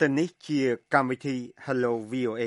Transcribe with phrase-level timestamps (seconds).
[0.00, 0.60] តទៅនេះជា
[0.94, 2.42] កម្មវិធី Hello VOA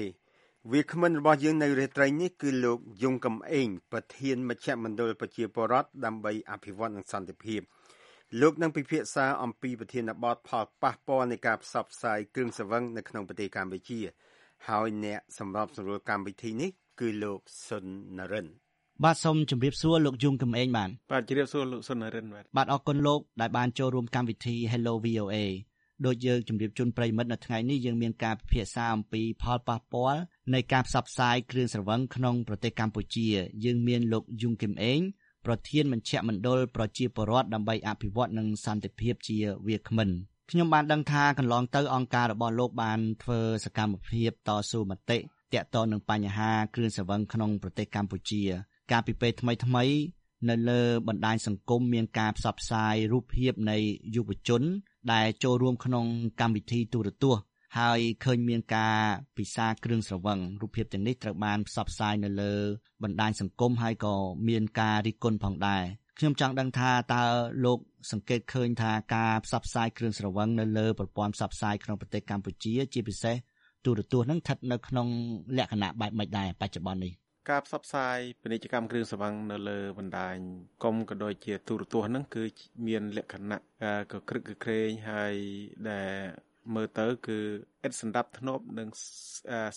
[0.71, 7.61] វាគ្មិនរបស់យើងនៅរាត្រីនេះគឺលោកយងកំឯងប្រធានមជ្ឈមណ្ឌលប្រជាពលរដ្ឋដើម្បីអភិវឌ្ឍនិងសន្តិភាព
[8.41, 13.99] លោកនឹងពិភាក្សាអំពីប្រធានបទផលប៉ះពាល់នៃការផ្សព្វផ្សាយគ្រឿងសង្វឹងនៅក្នុងប្រទេសកម្ពុជា
[14.67, 17.85] ហើយអ្នកសម្របសម្រួលកម្មវិធីនេះគឺលោកសុន
[18.17, 18.47] នរិន
[19.03, 25.37] បាទសូមជម្រាបសួរលោកយងកំឯងបានបាទជម្រាបសួរលោកសុននរិនបាទបាទអរគុណលោកដែលបានចូលរួមកម្មវិធី Hello VOA
[26.05, 30.21] ដូចយើងជម្រាបជូនប្រិមិត្តនៅថ្ងៃនេះយើងមានការពិភាក្សាអំពីផលប៉ះពាល់
[30.53, 33.27] នៃការផ្សព្វផ្សាយគ្រឿងស្រវឹងក្នុងប្រទេសកម្ពុជា
[33.63, 34.99] យើងមានលោកយងគឹមអេង
[35.45, 39.37] ប្រធានមជ្ឈមណ្ឌលប្រជាពលរដ្ឋដើម្បីអភិវឌ្ឍនិងសន្តិភាពជា
[39.67, 40.09] វាគ្មិន
[40.51, 45.17] ខ្ញុំបានដឹងថាកន្លងទៅអង្គការរបស់លោកបានធ្វើសកម្មភាពតស៊ូមតិ
[45.53, 48.41] ទាក់ទងនឹងបញ្ហាគ្រឿងស្រវឹងក្នុងប្រទេសកម្ពុជា
[48.91, 49.85] កាលពីពេលថ្មីថ្មី
[50.49, 53.77] នៅលើបណ្ដាញសង្គមមានការផ្សព្វផ្សាយរូបភាពនៃ
[54.15, 54.63] យុវជន
[55.11, 56.05] ដែលចូលរួមក្នុង
[56.41, 57.43] កម្មវិធីទូរទស្សន៍
[57.79, 58.97] ហើយឃើញមានការ
[59.37, 62.53] ពិសាគ្រឿងស្រវឹងរូបភាពទាំងនេះត្រូវបានផ្សព្វផ្សាយនៅលើ
[63.03, 64.15] បណ្ដាញសង្គមហើយក៏
[64.49, 65.83] មានការរិះគន់ផងដែរ
[66.19, 67.23] ខ្ញុំចង់ដឹងថាតើ
[67.65, 67.79] លោក
[68.11, 73.35] សង្កេតឃើញថាការផ្សព្វផ្សាយគ្រឿងស្រវឹងនៅលើប្រព័ន្ធផ្សព្វផ្សាយក្នុងប្រទេសកម្ពុជា ជាពិសេស
[73.85, 75.07] ទូរទស្សន៍នឹងស្ថិតនៅក្នុង
[75.57, 77.13] លក្ខណៈបែបម៉េចដែរបច្ចុប្បន្ននេះ
[77.49, 80.35] ការផ្សព្វផ្សាយពាណិជ្ជកម្មគ្រឿងសង្វឹងនៅលើបណ្ដាញ
[80.83, 82.43] កុំក៏ដូចជាទូរទស្សន៍ហ្នឹងគឺ
[82.87, 83.59] មានលក្ខណៈ
[84.11, 85.35] ក៏ក្រឹកក្រែងហើយ
[85.89, 86.11] ដែល
[86.75, 87.39] មើលទៅគឺ
[87.85, 88.87] ឥតសម្រាប់ធ្នប់និង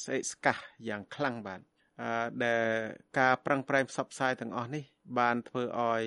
[0.03, 1.61] ស្អេកស្កះយ៉ាងខ្លាំងបាទ
[2.03, 2.65] អឺដែល
[3.19, 4.85] ការប្រឹងប្រែងផ្សព្វផ្សាយទាំងអស់នេះ
[5.19, 6.05] បានធ្វើឲ្យ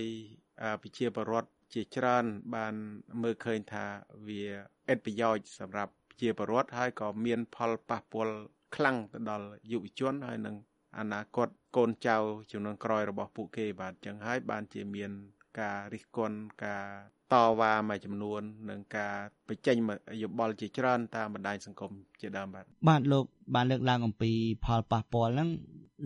[0.81, 2.73] ប្រជាពលរដ្ឋជាច្រើន បាន
[3.21, 3.85] មើលឃើញថា
[4.27, 4.43] វា
[4.91, 8.35] ឥតប្រយោជន៍សម្រាប់ប្រជាពលរដ្ឋហើយក៏មានផលប៉ះពាល់
[8.75, 10.55] ខ្លាំងទៅដល់យុវជនហើយនឹង
[10.97, 12.17] អនាគតកូនចៅ
[12.51, 15.11] ចំនួនក្រោយរបស់ពួកគេបាទអញ្ចឹងហើយបានជាមាន
[15.59, 16.85] ការរិះគន់ការ
[17.33, 19.13] តវ៉ាមួយចំនួននិងការ
[19.47, 19.75] បញ្ចេញ
[20.23, 21.91] យោបល់ជាច្រើនតាមបណ្ដាញសង្គម
[22.21, 24.31] ជាដើមបាទបាទលោកបានលើកឡើងអំពី
[24.65, 25.49] ផលប៉ះពាល់ហ្នឹង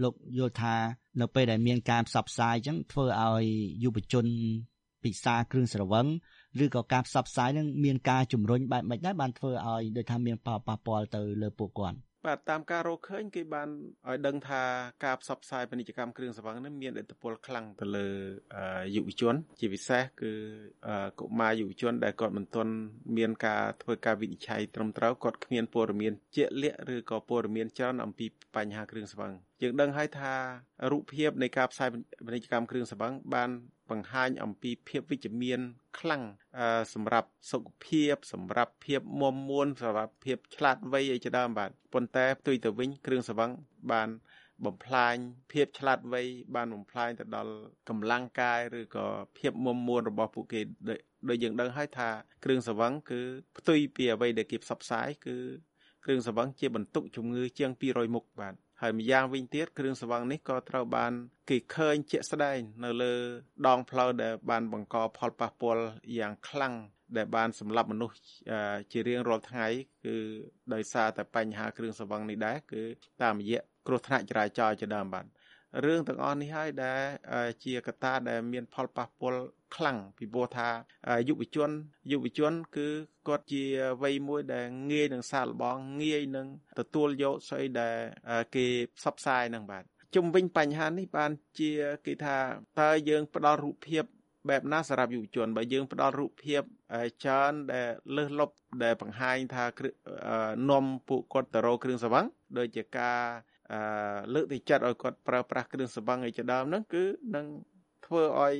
[0.03, 0.75] លោកយល់ថា
[1.21, 3.45] នៅពេលដែលមានការផ្សព្វផ្សាយអញ្ចឹងធ្វើឲ្យ
[3.83, 4.25] យុវជន
[5.03, 6.07] ពិសាគ្រឿងស្រវឹង
[6.63, 13.69] ឬក៏ការផ្សព្វផ្សាយនឹងមានការជំរុញបែបម៉េចដែរបានធ្វើឲ្យដូចថាមានផលប៉ះពាល់ទៅលើពួកគាត់ បាទតាមការរកឃើញគេបាន
[14.09, 14.63] ឲ្យដឹងថា
[15.05, 18.07] ការផ្សព្វផ្សាយពាណិជ្ជកម្មគ្រឿងសង្វឹងនេះមានឥទ្ធិពលខ្លាំងទៅលើ
[18.95, 20.31] យុវជន ជាពិសេសគឺ
[21.19, 22.73] កុមារយុវជន ដែលគាត់មិនទាន់
[23.17, 28.25] មានការធ្វើការវិនិច្ឆ័យត្រឹមត្រូវគាត់គ្មានព័ត៌មានជាក់លាក់ឬក៏ព័ត៌មានច្រើនអំពី
[28.55, 30.33] បញ្ហាគ្រឿងសង្វឹងយើងដឹងហើយថា
[30.91, 31.87] រូបភាពនៃការផ្សាយ
[32.25, 33.49] ពាណិជ្ជកម្មគ្រឿងសង្វឹងបាន
[33.89, 35.59] បង្ហាញអំពីភាពវិជ្ជមាន
[35.99, 36.23] ខ្លាំង
[36.93, 43.51] សម្រាប់សុខភាព សម្រាប់ភាពមុំមួនសម្រាប់ភាពឆ្លាតវៃអីជាដើមបាទប៉ុន្តែផ្ទុយទៅវិញគ្រឿងសង្វឹង
[43.91, 44.09] បាន
[44.65, 45.15] បំផ្លាញ
[45.51, 46.21] ភាពឆ្លាតវៃ
[46.55, 47.53] បានបំផ្លាញទៅដល់
[47.89, 49.05] កម្លាំងកាយឬក៏
[49.37, 50.61] ភាពមុំមួនរបស់ពួកគេ
[51.29, 52.09] ដូចយើងដឹងហើយថា
[52.43, 53.19] គ្រឿងសង្វឹងគឺ
[53.57, 55.35] ផ្ទុយពីអ្វីដែលគេផ្សព្វផ្សាយគឺ
[56.05, 61.13] គ្រឿងសង្វឹងជាបន្ទុកជំងឺជាង200មុខបាទ ហើយម្យ៉ាងវិញទៀតគ្រឿងសង្វឹងនេះក៏ត្រូវបាន
[61.49, 63.13] គេឃើញជាក់ស្ដែងនៅលើ
[63.67, 65.83] ដងផ្លូវដែលបានបង្កផលប៉ះពាល់
[66.19, 66.73] យ៉ាងខ្លាំង
[67.17, 68.17] ដែលបានសម្លាប់មនុស្ស
[68.91, 69.67] ជារៀងរាល់ថ្ងៃ
[70.05, 70.15] គឺ
[70.73, 72.83] ដោយសារតែបញ្ហាគ្រឿងសង្វឹងនេះដែរគឺ
[73.21, 75.25] តាមរយៈគ្រោះថ្នាក់ចរាចរណ៍ជាដើមបាទ
[75.85, 77.01] រឿងទាំងអស់នេះហើយដែល
[77.63, 79.41] ជាកត្តាដែលមានផលប៉ះពាល់
[79.75, 80.67] ខ្លាំងពីព្រោះថា
[81.27, 81.69] យុវជន
[82.11, 82.87] យុវជនគឺ
[83.27, 83.63] គាត់ជា
[84.01, 86.47] វ័យមួយដែលងាយនឹងសាកល្បងងាយនឹង
[86.79, 87.97] ទទួលយកស្អីដែល
[88.55, 88.65] គេ
[88.97, 89.83] ផ្សព្វផ្សាយនឹងបាទ
[90.15, 91.71] ជុំវិញបញ្ហានេះបានជា
[92.05, 92.37] គេថា
[92.79, 94.03] តើយើងផ្ដល់រូបភាព
[94.49, 96.61] បែបណាសម្រាប់យុវជនបើយើងផ្ដល់រូបភាព
[97.23, 99.65] ច្រើនដែលលើសលប់ដែលបង្ហាញថា
[100.69, 102.25] នំពួកគាត់ទៅរកគ្រឿងសង្វឹង
[102.57, 103.19] ដូចជាការ
[104.33, 107.03] លើកទឹកចិត្តឲ្យគាត់ប្រើប្រាស់គ្រឿងសង្វឹងឯជាដើមហ្នឹងគឺ
[107.35, 107.45] នឹង
[108.05, 108.55] ធ្វើឲ្យ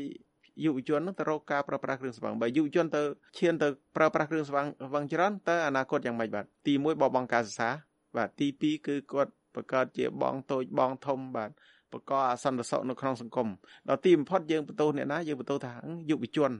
[0.64, 3.02] យុវជននឹងទៅរកការប្រើប្រាស់គ្រឿងស្វឹងបើយុវជនទៅ
[3.38, 7.70] ឈានទៅប្រើប្រាស់គ្រឿងស្វឹងវឹងច្រើនតើអនាគតយ៉ាងម៉េចបាទទី1បបងការសិក្សា
[8.17, 11.50] បាទទី2គឺគាត់បង្កើតជាបងតូចបងធំបាទ
[11.91, 13.47] បកអសន្តិសុខនៅក្នុងសង្គម
[13.90, 15.73] ដល់ទីបំផុតយើងបន្ទោសអ្នកណាយើងបន្ទោសថា
[16.09, 16.52] យុវជន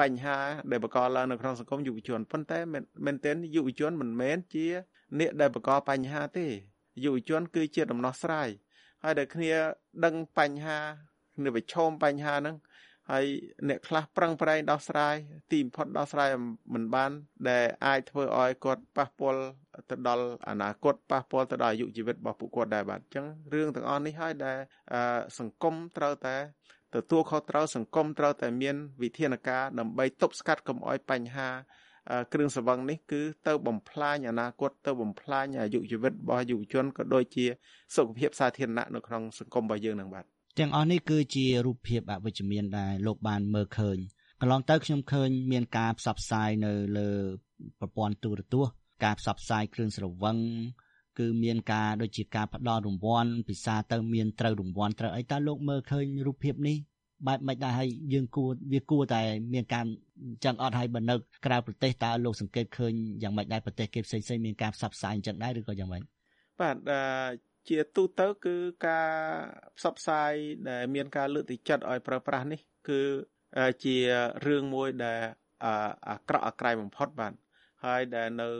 [0.00, 0.36] បញ្ហា
[0.70, 2.58] ដែលបង្កឡើងនៅក្នុងសង្គមយុវជនប៉ុន្តែ
[3.06, 4.66] មែនទែនយុវជនមិនមែនជា
[5.18, 6.46] អ្នកដែលបង្កបញ្ហាទេ
[7.04, 8.48] យុវជន គឺជាដំណោះស្រាយ
[9.02, 9.52] ហើយដែលគ្នា
[10.04, 10.78] ដឹងបញ្ហា
[11.36, 12.56] គ្នាប្រឈមបញ្ហាហ្នឹង
[13.12, 13.26] ហើយ
[13.68, 15.16] អ្នកខ្លះប្រឹងប្រែងដោះស្រាយ
[15.52, 16.28] ទីបំផុតដោះស្រាយ
[16.74, 17.10] មិនបាន
[17.48, 19.42] ដែលអាចធ្វើឲ្យគាត់ប៉ះពាល់
[19.90, 24.58] ទៅដល់អនាគតប៉ះពាល់ទៅដល់អាយុជីវិតរបស់ពួកគាត់ដែរបាទអញ្ចឹងរឿងទាំងអស់នេះហើយដែល
[25.38, 26.36] សង្គមត្រូវតែ
[26.94, 31.48] ទទួលខុសត្រូវសង្គមត្រូវតែមាន វិធានការដើម្បីទប់ស្កាត់កុំឲ្យបញ្ហា
[32.32, 37.44] គ្រឿងសង្វឹងនេះគឺទៅបំផ្លាញអនាគតទៅបំផ្លាញអាយុជីវិតរបស់យុវជនក៏ដូចជា
[37.96, 40.26] សុខភាពសាធារណៈនៅក្នុងសង្គមរបស់យើងនឹងបាទ
[40.58, 43.98] ទាំងអស់នេះគឺជារូបភាពអវិជ្ជមានដែលលោកបានមើលឃើញ
[44.40, 47.10] កន្លងទៅខ្ញុំឃើញមានការផ្សព្វផ្សាយនៅលើ
[47.80, 48.72] ប្រព័ន្ធទូរទស្សន៍
[49.04, 50.36] ការផ្សព្វផ្សាយគ្រឿងស្រវឹង
[51.18, 56.76] គឺមានការដូចជាការផ្ដល់រង្វាន់ពិសាទៅមានត្រូវរង្វាន់ត្រូវអីតើលោកមើលឃើញរូបភាពនេះ
[57.26, 59.22] បែបមិនដែរហើយយើងគួរវាគួរតែ
[59.54, 59.84] មានការ
[60.44, 61.14] ចឹងអត់ហើយបើនៅ
[61.46, 66.02] ក្រៅប្រទេសតើលោកសង្កេតឃើញយ៉ាងម៉េចដែរប្រទេសគេផ្សេងៗមានការផ្សព្វផ្សាយអញ្ចឹងដែរឬក៏យ៉ាងម៉េច
[66.60, 66.76] បាទ
[67.68, 68.56] ជាទូទៅគឺ
[68.86, 69.10] ការ
[69.76, 70.32] ផ្សព្វផ្សាយ
[70.68, 73.00] ដែលមានការលើកទឹកចិត្តឲ្យប្រើប្រាស់នេះ គឺ
[73.84, 73.96] ជា
[74.46, 75.20] រឿងមួយដែល
[76.08, 77.32] អាក្រក់អាក្រៃបំផុតបាទ
[77.84, 78.50] ហើយដែលនៅ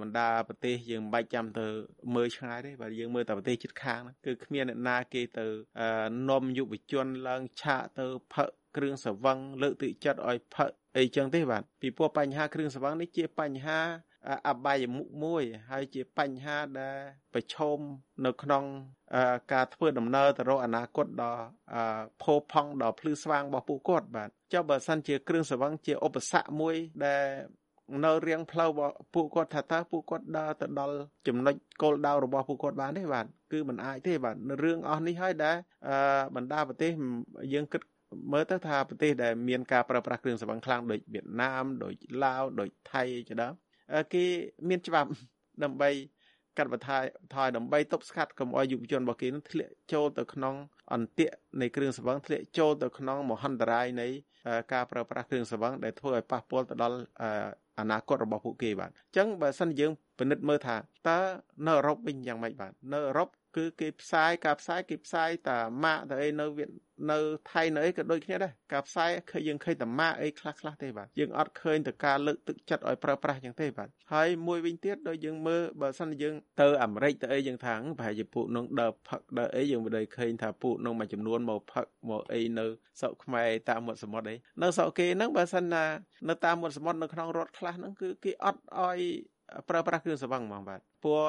[0.00, 1.66] បណ្ដាប្រទេសយើងមិនបាច់ចាំទៅ
[2.14, 5.46] មើលឆ្ងាយទេបាទយើងមើលតែប្រទេសជិតខាងគឺគ្មានអ្នកណាគេទៅ
[6.30, 13.80] នាំយុវជនឡើងឆាកទៅផឹកគ្រឿងសង្វឹងលើកទឹកចិត្តឲ្យផឹកអីចឹងទេបាទពីព្រោះបញ្ហាគ្រឿងសង្វឹងនេះជាបញ្ហា
[14.48, 16.98] អបាយមុខមួយ ហើយជាបញ្ហាដែល
[17.34, 17.78] ប្រឈម
[18.26, 18.64] នៅក្នុង
[19.52, 21.34] ការធ្វើដំណើរទៅរកអនាគតដ៏
[22.22, 26.74] ផូរផង់ដ៏ភ្លឺស្វាងរបស់ពួកគាត់បាទចុះបើសិនជាគ្រឿងសង្វឹងជាឧបសគ្គមួយ
[27.04, 27.24] ដែល
[28.04, 28.70] នៅរៀងផ្លូវ
[29.14, 30.96] ពួកគាត់ថាតើពួកគាត់ដើរទៅដល់
[31.26, 35.56] ចំណុចគោលដៅរបស់ពួកគាត់បានទេបាទគឺមិនអាចទេបាទរឿងអស់នេះហើយដែល
[36.36, 36.90] បណ្ដាប្រទេស
[37.54, 37.82] យើងគិត
[38.32, 41.94] មើលទៅថាប្រទេសដែលមានការប្រើប្រាស់គ្រឿងសង្វឹងខ្លាំងដូចវៀតណាមដូច
[42.24, 43.54] ឡាវដូចថៃជាដើម
[44.12, 44.24] គេ
[44.68, 45.08] មានច្បាប់
[45.64, 45.90] ដើម្បី
[46.58, 47.04] កាត់បន្ថយ
[47.34, 50.54] ថយដើម្បីទប់ស្កាត់កុំឲ្យយុវជនរបស់គេនឹងធ្លាក់ចូលទៅក្នុង
[50.94, 54.06] អន្ទាក់នៃគ្រឿងសង្វឹងធ្លាក់ចូលទៅក្នុងមហន្តរាយនៃ
[54.72, 56.98] ការប្រើប្រាស់គ្រឿងសង្វឹងដែលធ្វើឲ្យប៉ះពាល់ទៅដល់
[57.78, 60.76] អនាគតរបស់ពួកគេបាទអញ្ចឹងបើសិនយើងពិនិត្យមើលថា
[61.08, 61.18] តើ
[61.66, 66.68] នៅអឺរ៉ុបវិញយ៉ាងម៉េចបាទនៅអឺរ៉ុប គឺគេផ្សាយការផ្សាយគេផ្សាយតាម៉ាកទៅអីនៅវៀត
[67.10, 67.18] នៅ
[67.50, 82.66] ថៃនៅអីក៏ដូចគ្នាដែរការផ្សាយឃើញយើងឃើញតាម៉ាកអីខ្លះខ្លះទេបាទយើងអត់ឃើញទៅការលើកទឹកចិត្តឲ្យប្រើប្រាស់យ៉ាងទេបាទហើយមួយវិញទៀតដូចយើងមើលបើសិនយើងទៅអាមេរិកទៅអីយើងថាប្រហែលជាពួកនឹងដើរផឹកដើរអីយើងមិនได้ឃើញថាពួកនឹងមួយចំនួនមកផឹកមកអីនៅ
[83.00, 85.84] ស្រុកខ្មែរតាមមាត់សមុទ្រអីនៅស្រុកគេហ្នឹងបើសិនណា
[86.28, 89.00] នៅតាមមាត់សមុទ្រនៅក្នុងរដ្ឋខ្លះហ្នឹងគឺគេអត់ឲ្យ
[89.68, 91.22] ប្រើប្រាស់គ្រឿងសង្វឹងហ្មងបាទព្រោះ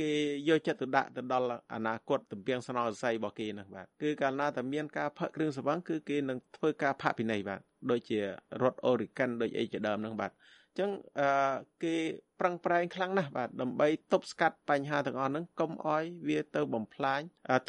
[0.00, 0.10] គេ
[0.48, 7.60] យកចិត្តទុកដាក់ទៅដល់អនាគតទំពាំងស្នងសរសៃរបស់គេហ្នឹងបាទគឺកាលណាតែមានការផឹកគ្រឿងសង្វឹងគឺគេនឹងធ្វើការផាកពិន័យបាទ
[7.90, 8.24] ដូចជារ
[8.70, 10.90] ដ្ឋអូរីកាន់ដូចអីជាដើមហ្នឹងបាទអញ្ចឹង
[11.20, 11.94] អឺគេ
[12.40, 17.20] ប្រឹងប្រែងខ្លាំងណាស់បាទដើម្បីទប់ស្កាត់បញ្ហាទាំងអស់ហ្នឹងកុំអោយវាទៅបំផ្លាញ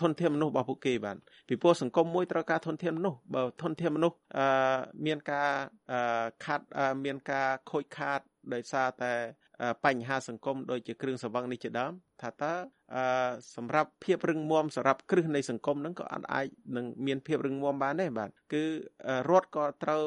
[0.01, 1.17] ធនធានមនុស្សរបស់ពួកគេបាទ
[1.47, 5.49] ពីព្រោះសង្គមមួយត្រូវការធនធានមនុស្សបើធនធានមនុស្សអឺមានការ
[6.45, 6.65] ខាត់
[7.05, 8.19] មានការខូចខាត
[8.53, 9.13] ដោយសារតែ
[9.85, 12.53] បញ្ហាសង្គមដូចជាគ្រឿងសង្វឹងនេះជាដើមថាតើ
[13.55, 18.63] សម្រាប់ភាពរឹងមាំសម្រាប់គ្រឹះនៃសង្គមហ្នឹងក៏អាចនឹងមានភាពរឹងមាំបានដែរបាទគឺ
[19.29, 20.03] រដ្ឋក៏ត្រូវ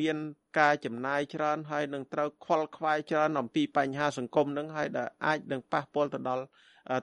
[0.00, 0.16] មាន
[0.58, 6.44] ការចំណាយច្រើនហើយនឹងត្រូវខ្វល់ខ្វាយច្រើនអំពីបញ្ហាសង្គមហ្នឹងហើយដែលអាចនឹងប៉ះពាល់ទៅដល់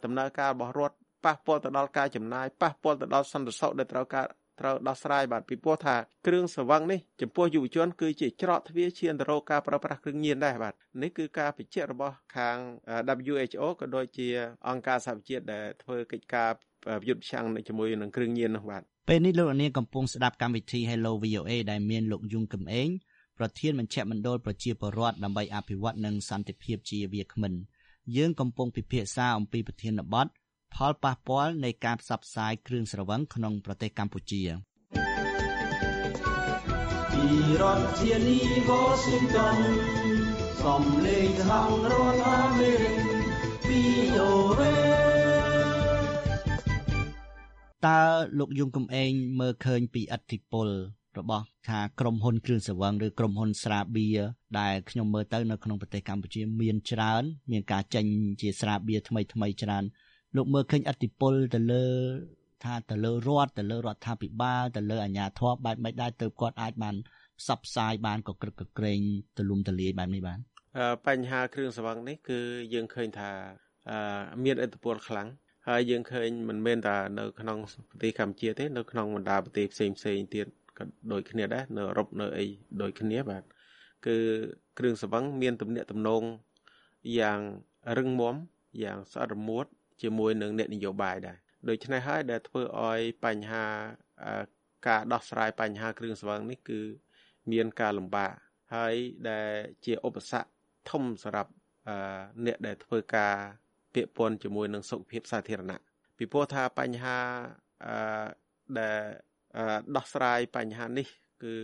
[0.05, 0.95] ដំណើរការរបស់រដ្ឋ
[1.25, 4.25] ប៉ះពាល់ទៅដល់ការចំណាយប៉ះពាល់ទៅដល់សន្តិសុខដែលត្រូវការ
[4.63, 5.95] ត្រូវដោះស្រាយបាទពីព្រោះថា
[6.27, 12.57] គ្រឿងសង្វឹងនេះចំពោះយុវជនគឺជាច្រកទ្វារឈានទៅរកការប្រើប្រាស់គ្រឿងញៀនដែរបាទនេះគឺការបញ្ជាក់របស់ខាង
[13.33, 14.27] WHO ក៏ដូចជា
[14.67, 16.49] អង្គការសហប្រជាជាតិដែលធ្វើកិច្ចការ
[17.07, 22.89] យុទ្ធប្រឆាំងជាមួយនឹងគ្រឿងញៀននោះបាទពេលនេះលោកនាងកំពុងស្ដាប់កម្មវិធី Hello VOA ដែលមានលោកយុងកំឯង
[23.37, 27.53] ប្រធានមជ្ឈមណ្ឌលប្រជាពលរដ្ឋដើម្បីអភិវឌ្ឍនិងសន្តិភាពជាវាគ្មិន
[28.15, 30.27] យើងកំពុងពិភាក្សាអំពីប្រធានបទ
[30.75, 34.41] ផលប៉ះពាល់នៃការផ្សព្វផ្សាយគ្រឿងស្រវឹងក្នុងប្រទេសកម្ពុជា
[37.11, 37.25] ពី
[37.61, 38.39] រដ្ឋធានី
[38.69, 39.57] Washington
[40.61, 42.97] សំឡេងខាងរដ្ឋអាមេរិក
[43.67, 44.61] VOA
[47.87, 48.01] តើ
[48.39, 50.69] លោកយងកំឯងមើលឃើញពីអធិពល
[51.19, 54.19] របស់ថាក្រុមហ៊ុនគ្រឿងស្រវឹងឬក្រុមហ៊ុនស្រាបៀរ
[54.59, 58.05] ដែលខ្ញុំមើលទៅនៅក្នុងប្រទេសកម្ពុជាមានច្រើន មានការចេញ
[58.41, 59.83] ជាស្រាបៀរថ្មីថ្មីច្រើន
[60.35, 61.85] លោកមើលឃើញអតិពលទៅលើ
[62.63, 66.95] ថាទៅលើរដ្ឋទៅលើរដ្ឋាភិបាលទៅលើអាជ្ញាធរបែបមិនដែរទៅគាត់អាចបាន
[67.39, 68.99] ផ្សព្វផ្សាយបានកក្រឹកកក្រែង
[69.37, 70.39] ទលំទលាយបែបនេះបាន
[71.07, 72.39] បញ្ហាគ្រឿងសង្វឹងនេះគឺ
[72.73, 73.31] យើងឃើញថា
[74.43, 75.27] មានឥទ្ធិពលខ្លាំង
[75.67, 77.57] ហើយយើងឃើញមិនមែនតែនៅក្នុង
[77.89, 80.47] ប្រទេសកម្ពុជាទេនៅក្នុងបណ្ដាប្រទេសផ្សេងផ្សេងទៀត
[80.77, 82.45] ក៏ដូចគ្នាដែរនៅអឺរ៉ុបនៅអី
[82.81, 83.43] ដូចគ្នាបាទ
[84.05, 84.17] គឺ
[84.77, 86.23] គ្រឿងសង្វឹងមានទំនាក់ទំនង
[87.19, 87.39] យ៉ាង
[87.97, 88.35] រឹងមាំ
[88.83, 89.65] យ៉ាងស្អិតរមួត
[90.03, 91.37] ជាមួយនឹងអ្នកនយោបាយដែរ
[91.69, 93.65] ដូច្នេះហើយដែលធ្វើឲ្យបញ្ហា
[94.87, 96.79] ការដោះស្រាយបញ្ហាគ្រឿងស្វឹងនេះគឺ
[97.51, 98.33] មានការលំបាក
[98.75, 98.95] ហើយ
[99.29, 99.51] ដែល
[99.85, 100.47] ជាឧបសគ្គ
[100.89, 101.51] ធំសម្រាប់
[102.45, 103.35] អ្នកដែលធ្វើការ
[103.93, 105.81] ពាក់ព័ន្ធជាមួយនឹងសុខភាពសាធារណៈ
[106.17, 107.17] ពីព្រោះថាបញ្ហា
[108.79, 109.01] ដែល
[109.95, 111.07] ដោះស្រាយបញ្ហានេះ
[111.43, 111.55] គឺ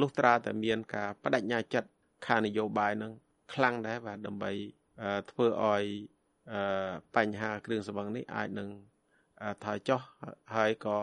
[0.00, 1.88] លុះត្រាតែមាន ការបដិញ្ញាចិត្ត
[2.26, 3.12] ខាងនយោបាយនឹង
[3.52, 4.52] ខ្លាំងដែរបាទដើម្បី
[5.30, 5.84] ធ្វើឲ្យ
[7.16, 8.68] បញ្ហាគ្រឿងសង្វឹងនេះអាចនឹង
[9.64, 10.00] ថយចុះ
[10.54, 10.98] ហើយក៏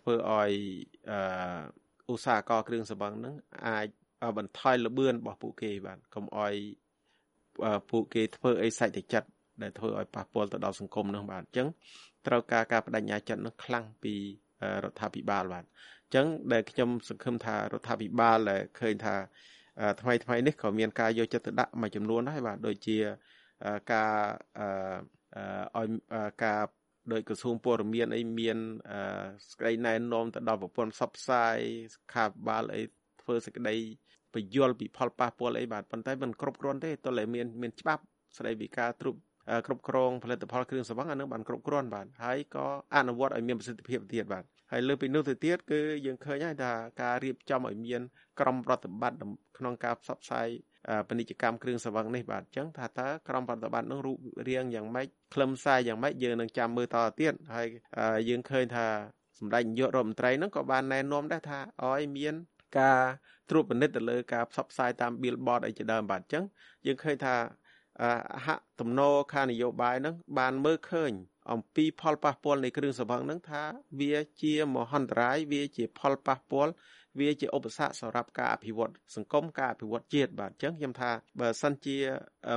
[0.00, 0.50] ធ្វើឲ្យ
[2.10, 3.34] ឧស្សាហករគ្រឿងសង្វឹងនឹង
[3.68, 3.86] អាច
[4.38, 6.54] បន្ថយល្បឿនរបស់ពួកគេបាទកុំឲ្យ
[7.90, 9.28] ពួកគេធ្វើអីសាច់ទៅចិត្ត
[9.62, 11.68] ដែលធ្វើឲ្យប៉ះពាល់ទៅដល់សង្គមនោះបាទអញ្ចឹង
[12.26, 14.14] ត្រូវការការបដិញ្ញាចិត្តនោះខ្លាំងពី
[14.84, 19.14] រដ្ឋាភិបាលបាទអញ្ចឹងដែលខ្ញុំសង្ឃឹមថារដ្ឋាភិបាលដែលឃើញថា
[20.00, 22.98] ថ្មីថ្មីនេះក៏មានការយកចិត្តទុកដាក់មួយចំនួនដែរបាទដូចជា
[23.92, 24.12] ការ
[25.76, 25.88] ឲ្យ
[26.44, 26.60] ការ
[27.12, 28.58] ដោយក្រសួងព័ត៌មានអីមាន
[29.48, 31.56] សេចក្តីណែនាំទៅដល់ប្រព័ន្ធផ្សព្វផ្សាយ
[32.14, 32.82] ខាបាលអី
[33.22, 33.76] ធ្វើសេចក្តី
[34.34, 38.02] ពយល់ពីផលប៉ះពាល់អីបាទប៉ុន្តែมันគ្រប់គ្រាន់ទេតើតែមានមានច្បាប់
[38.36, 39.16] ស្តីពីការត្រួត
[39.66, 48.02] គ្រប់គ្រងផលិតផលគ្រឿងសង្វឹងអានឹងបានគ្រប់គ្រាន់បាទហើយក៏អនុវត្តឲ្យមានប្រសិទ្ធភាពទៀតបាទហើយលើពីនោះទៅទៀតគឺយើងឃើញហើយថាការរៀបចំឲ្យមាន
[48.40, 49.18] ក្រមប្រតិបត្តិ
[49.58, 50.48] ក្នុងការផ្សព្វផ្សាយ
[51.08, 54.16] ពាណិជ្ជកម្មគ្រឿងសង្វឹងនេះបាទអញ្ចឹងថាតើក្រមប្រតិបត្តិនឹងរូប
[54.48, 57.66] រាងយ៉ាងម៉េចខ្លឹមសារយ៉ាងម៉េចយើងនឹងចាំមើលតទៅទៀតហើយ
[58.28, 58.86] យើងឃើញថា
[59.38, 62.34] សម្ដេចនាយករដ្ឋមន្ត្រីនឹងក៏បានណែនាំដែរថាឲ្យមាន
[62.78, 63.00] ការ
[63.50, 66.44] ត្រួតពិនិត្យទៅលើការផ្សព្វផ្សាយតាម billboard អីជាដើមបាទអញ្ចឹង
[66.86, 67.36] យើងឃើញថា
[68.44, 71.12] ហៈទំនោរខានយោបាយនឹងបានមើលឃើញ
[71.52, 73.62] អំពីផលប៉ះពាល់នៃគ្រឿងសង្វឹងនឹងថា
[74.00, 76.72] វាជាមហន្តរាយវាជាផលប៉ះពាល់
[77.18, 81.96] វាជាឧបសគ្គសម្រាប់ការអភិវឌ្ឍសង្គមការអភិវឌ្ឍជាតិបាទអញ្ចឹងខ្ញុំថាបើសិនជា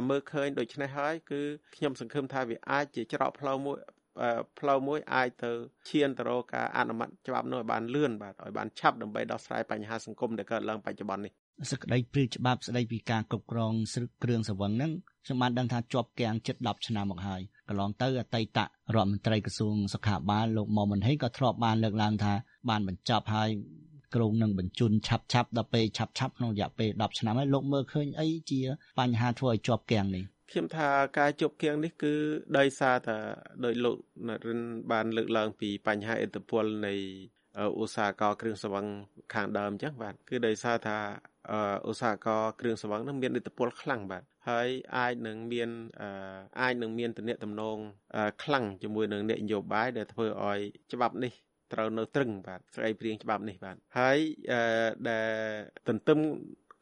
[0.09, 1.41] មើលឃើញដូច្នេះហើយគឺ
[1.75, 3.77] ខ្ញុំសង្ឃឹមថាវាអាចជាច្រកផ្លូវមួយ
[4.59, 5.51] ផ្លូវមួយអាចទៅ
[5.89, 11.33] ឈានទៅរកការអនុម័តច្បាប់នោះឲ្យបានលឿនបាទឲ្យបានឆាប់ដើម្បីដោះស្រាយបញ្ហាសង្គមដែលកើតឡើងបច្ចុប្បន្ននេះ
[11.71, 14.91] សក្តីព្រាច្បាប់ស្តីពីការគ្រប់គ្រងស្រឹកគ្រឿងសង្វឹងហ្នឹង
[15.25, 18.59] ខ្ញុំបានដឹងថាជាប់គាំងជិត10ឆ្នាំមកហើយកន្លងទៅអតីត
[18.95, 22.33] រដ្ឋមន្ត្រីក្រសួងសុខាភិបាលលោកមុំមិនហេងក៏ធ្លាប់បានលើកឡើងថា
[22.69, 23.49] បានបញ្ចប់ហើយ
[24.15, 28.61] ក្រុងនឹងបញ្ជូនឆាប់ឆាប់ដល់ពេលឆាប់ឆាប់ក្នុងរយៈពេល10ឆ្នាំហើយលោកមើលឃើញអីជា
[28.99, 30.89] បញ្ហាធ្វើឲ្យជាប់គាំងនេះខ្ញុំថា
[31.19, 32.13] ការជប់គៀងនេះគឺ
[32.57, 33.17] ដោយសារតែ
[33.65, 36.93] ដោយលោកនរិនបានលើកឡើងពីបញ្ហាអធិបុលនៃ
[37.81, 38.85] ឧស្សាហកម្មគ្រឿងសង្វឹង
[39.33, 40.97] ខាងដើមអញ្ចឹងបាទគឺដោយសារថា
[41.89, 44.67] ឧស្សាហកម្មគ្រឿងសង្វឹងនឹងមានឥទ្ធិពលខ្លាំងបាទហើយ
[44.97, 45.69] អាចនឹងមាន
[46.61, 47.77] អាចនឹងមានទំនាក់ទំនង
[48.43, 50.59] ខ្លាំងជាមួយនឹងអ្នកនយោបាយដែលធ្វើឲ្យ
[50.93, 51.33] ច្បាប់នេះ
[51.73, 54.17] ត្រូវនៅត្រឹងបាទស្រីព្រៀងច្បាប់នេះបាទហើយ
[55.09, 55.29] ដែល
[55.87, 56.19] ទន្ទឹម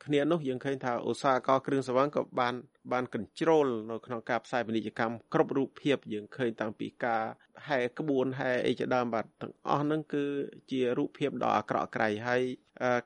[0.05, 2.55] គ្នានោះយើងឃើញថាឧស្សាហកម្មគ្រឿងសង្វឹងក៏បាន
[2.91, 7.23] បានកញ្ជ្រោលនៅក្នុងការផ្សាយពាណិជ្ជកម្មគ្រប់រូបភាពយើងឃើញតាំងពីការ
[7.67, 10.25] ហែក្បួនហែអីជាដើមបាទទាំងអស់ហ្នឹងគឺ
[10.71, 12.41] ជារូបភាពដ៏អាក្រក់ក្រៃហើយ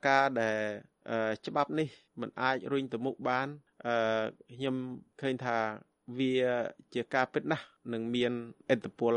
[0.08, 0.60] ការដែល
[1.48, 1.88] ច្បាប់នេះ
[2.22, 3.48] มันអាចរុញទៅមុខបាន
[4.56, 4.76] ខ្ញុំ
[5.22, 5.58] ឃើញថា
[6.20, 6.34] វា
[6.94, 8.34] ជាការពិតណាស់នឹងមាន
[8.70, 9.14] អត្តពល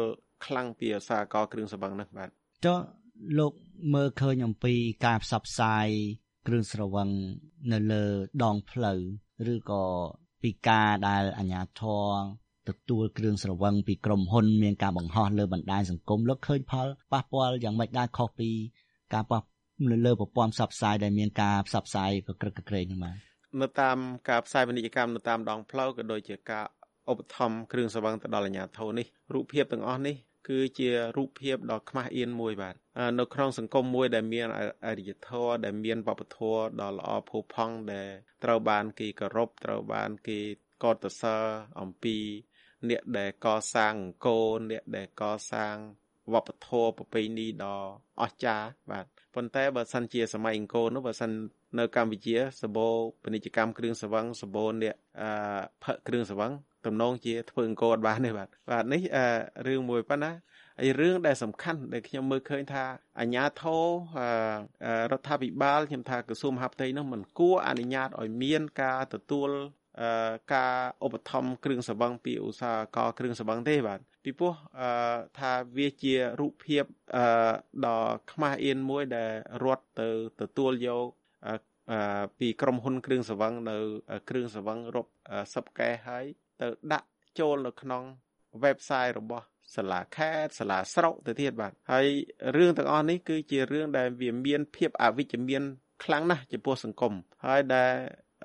[0.46, 2.30] ខ្លាំងពីឧស្សាហកម្មគ្រឿងសង្វឹងនេះបាទ
[2.64, 2.78] ចុះ
[3.38, 3.52] លោក
[3.94, 4.74] មើលឃើញអំពី
[5.06, 5.86] ការផ្សព្វផ្សាយ
[6.46, 7.08] គ្រឿងស្រវឹង
[7.72, 8.04] នៅលើ
[8.44, 9.00] ដងផ្លូវ
[9.52, 9.84] ឬក៏
[10.42, 12.10] ពីការដែលអាជ្ញាធរ
[12.68, 18.50] ទទួលគ្រឿងស្រវឹងពីក្រុមហ៊ុនមានការបង្ហោះលើបណ្ដាញសង្គមលោកឃើញផលប៉ះពាល់យ៉ាងម៉េចដែរខុសពី
[19.14, 19.40] ការប៉ះ
[19.90, 23.16] នៅលើប្រព័ន្ធផ្សព្វផ្សាយដែលមានការផ្សព្វផ្សាយកក្រឹកកក្រែងហ្នឹងបាទ
[23.60, 23.98] នៅតាម
[24.28, 26.64] ការផ្សាយពាណិជ្ជកម្មនៅតាមដងផ្លូវក៏ដូចជាការ
[27.10, 30.16] ឧបត្ថម្ភគ្រឿងស្រវឹងទៅដល់អាជ្ញាធរនេះរូបភាពទាំងអស់នេះ
[30.48, 32.74] គឺជារូបភាពដ៏ខ្មាស់អៀនមួយបាទ
[33.18, 34.46] នៅក្នុងសង្គមមួយដែលមាន
[34.86, 38.10] អរិយធម៌ដែលមានវប្បធម៌ដ៏ល្អផូរផង់ដែល
[38.44, 40.38] ត្រូវបានគេគោរពត្រូវបានគេ
[40.82, 41.42] កោតសរ
[41.80, 42.16] អំពី
[42.88, 45.76] អ្នកដែលកសាងអង្គរអ្នកដែលកសាង
[46.32, 47.78] វប្បធម៌ប្រពៃណីដ៏
[48.20, 51.30] អស្ចារ្យបាទប៉ុន្តែបើសិនជាសម័យអង្គរនោះបើសិន
[51.78, 52.88] នៅកម្ពុជាសបោ
[53.22, 55.30] ពាណិជ្ជកម្មគ្រឿងសង្វឹងសបោអ្នកអឺ
[55.84, 56.52] ផឹកគ្រឿងសង្វឹង
[56.88, 59.02] ទំនងជាធ្វើអង្គរអត់បានទេបាទបាទនេះ
[59.66, 60.32] រឿងមួយប៉ុណ្ណា
[60.80, 62.84] ហើយរឿងដែលសំខាន់ដែលខ្ញុំមើលឃើញថា
[63.20, 63.84] អាញាធរ
[65.12, 69.50] រដ្ឋាភិបាលខ្ញុំថាក្រសួងមហាផ្ទៃនោះមិនគួរអនុញ្ញាតឲ្យមានការទទួល
[70.54, 74.54] ការឧបត្ថម្ភគ្រឿងសង្វឹងពីឧស្សាហកម្មគ្រឿងសង្វឹងទេបាទពីព្រោះ
[75.38, 76.84] ថាវាជារូបភាព
[77.86, 78.00] ដ៏
[78.32, 79.32] ខ្មាស់អៀនមួយដែល
[79.64, 80.08] រត់ទៅ
[80.40, 81.06] ទទួលយក
[82.38, 83.76] ពីក្រុមហ៊ុនគ្រឿងសង្វឹងនៅ
[84.28, 85.10] គ្រឿងសង្វឹងរាប់
[85.54, 86.26] សិបកែហើយ
[86.60, 88.02] ទៅដាក់ចូលនៅក្នុង
[88.64, 89.46] website របស់
[89.76, 92.06] សាលាខេត្តសាលាស្រុកទៅទៀតបាទហើយ
[92.56, 95.62] រឿងទាំងអស់នេះគឺជារឿងដែលវាមានភាពអវិជ្ជមាន
[96.04, 97.12] ខ្លាំងណាស់ចំពោះសង្គម
[97.46, 97.92] ហើយដែល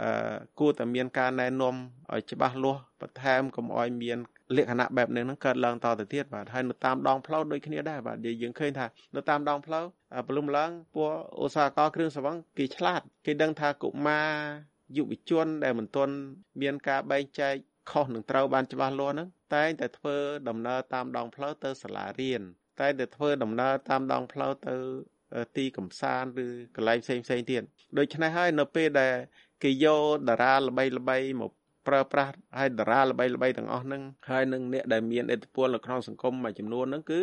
[0.01, 1.75] អឺគួរតែមានការណែនាំ
[2.13, 4.17] ឲ្យច្បាស់លាស់បន្ថែមកុំឲ្យមាន
[4.55, 9.85] លក្ខណៈបែបនេះនឹងកើតឡើងតទៅទៀតបាទហើយនៅតាមដងផ្លូវដូចគ្នាដែរបាទយើងឃើញថានៅតាមដងផ្លូវ
[10.27, 11.09] ពលំឡើងពួក
[11.43, 14.29] ឧស្សាហកម្មគ្រឿងសង្វឹងគេឆ្លាតគេដឹងថាកុមារ
[14.97, 16.13] យុវជនដែលមិនទាន់
[16.61, 17.53] មានការបែងចែក
[17.91, 20.15] ខុសនឹងត្រូវបានច្បាស់លាស់ហ្នឹងតែងតែធ្វើ
[20.49, 22.41] ដំណើរតាមដងផ្លូវទៅសាលារៀន
[22.81, 24.75] តែងតែធ្វើដំណើរតាមដងផ្លូវទៅ
[25.57, 27.63] ទីកំសាន្តឬកន្លែងផ្សេងផ្សេងទៀត
[27.97, 29.13] ដូច្នេះហើយនៅពេលដែល
[29.63, 31.51] គេយកតារាល្បីល្បីមក
[31.87, 37.19] ប្រើប្រាស់ហើយតារាល្បីល្បីទាំងអស់ហ្នឹងហើយនឹងអ្នកដែលមានឥទ្ធិពលនៅក្នុងសង្គមមួយចំនួនហ្នឹងគឺ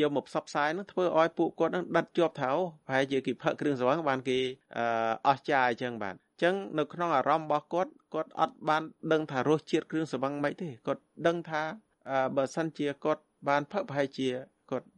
[0.00, 2.50] យកមកផ្សព្វផ្សាយហ្នឹងធ្វើឲ្យពួកគាត់ហ្នឹងដិតជាប់ថៅ
[2.86, 4.38] ប្រហែលជាគេផឹកគ្រឿងស្រវឹងបានគេ
[5.28, 11.62] អស់ចាយអញ្ចឹងបាទចឹងនៅក្នុងអារម្មណ៍របស់គាត់ គាត់អត់បានដឹងថារសជាតិគ្រឿងសង្វឹងមិនទេគាត់ដឹងថា
[12.36, 14.28] បើសិនជាគាត់បានផឹកប្រហែលជា
[14.70, 14.88] គាត់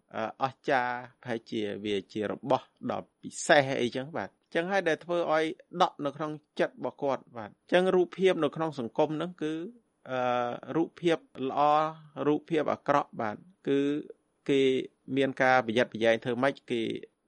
[0.42, 0.88] អស្ចារ
[1.22, 5.44] ប្រហែលជាវាជារបស់ដ៏ពិសេសអីចឹងបាទចឹងហើយដែលធ្វើឲ្យ
[5.82, 9.52] ដក់នៅក្នុងចិត្តរបស់គាត់បាទចឹងរូបភាពនៅក្នុងសង្គមហ្នឹងគឺ
[10.10, 10.20] អឺ
[10.76, 11.18] រូបភាព
[11.48, 11.60] ល្អ
[12.26, 13.36] រូបភាពអាក្រក់បាទ
[13.68, 13.80] គឺ
[14.48, 14.60] គេ
[15.16, 16.82] មានការប្រយ័ត្នប្រយែងធ្វើម៉េចគេ